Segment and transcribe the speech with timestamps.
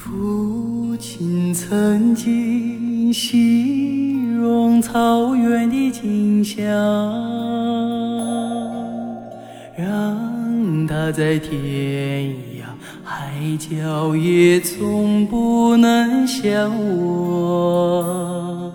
[0.00, 6.64] 父亲曾经形容草原的景象，
[9.76, 12.62] 让他在天涯
[13.02, 16.70] 海角也从不能相
[17.40, 18.72] 忘。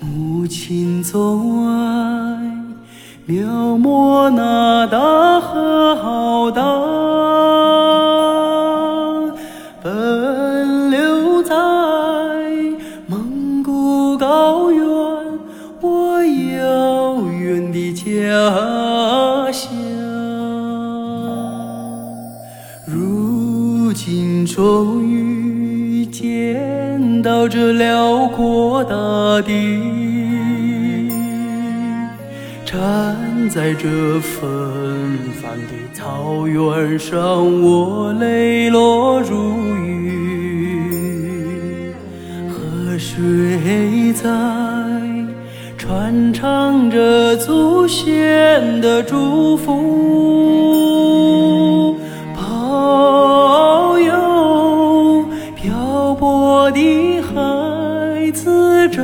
[0.00, 2.36] 母亲总爱
[3.24, 3.46] 描
[3.78, 6.73] 摹那大河浩荡，
[10.04, 11.54] 奔流在
[13.06, 14.84] 蒙古高原，
[15.80, 18.04] 我遥远的家
[19.50, 19.72] 乡。
[22.84, 29.52] 如今终于见到这辽阔大地，
[32.74, 41.94] 站在这纷繁的草原上，我泪落如雨。
[42.48, 44.28] 河水在
[45.78, 49.70] 传唱着祖先的祝福，
[52.34, 59.00] 保佑漂泊的孩子找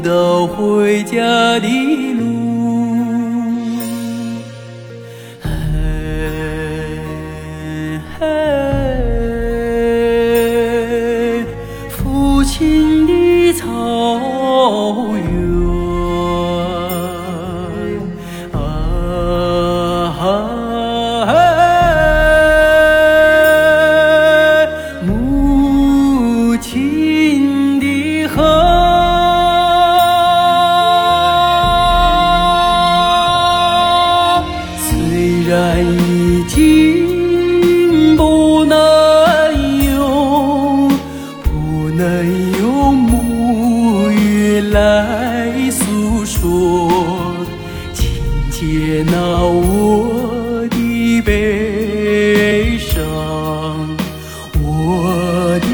[0.00, 1.68] 到回家的
[51.24, 53.00] 悲伤，
[54.60, 55.66] 我的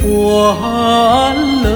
[0.00, 1.66] 欢乐。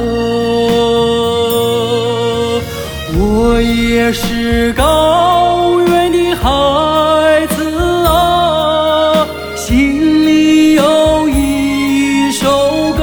[3.20, 7.64] 我也是高原的孩子
[8.06, 13.02] 啊，心里有一首歌，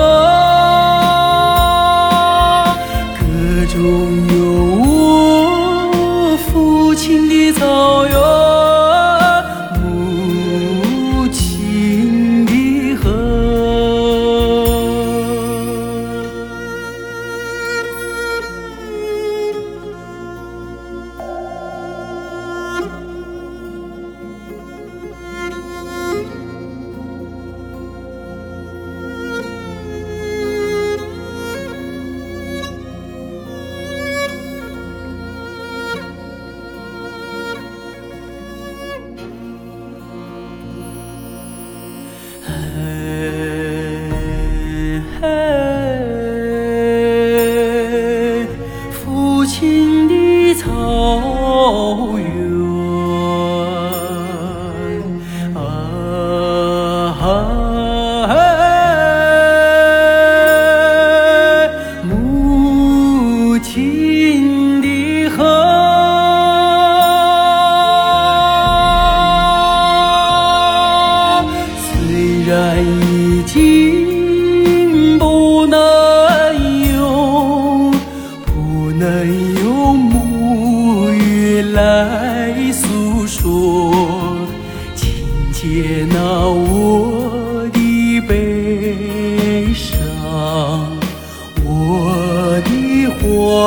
[3.19, 3.23] 歌
[3.73, 3.79] 中
[4.35, 4.35] 有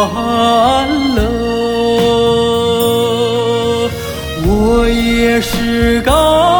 [0.07, 1.23] 欢乐。
[4.47, 6.58] 我也是高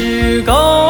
[0.00, 0.89] 是高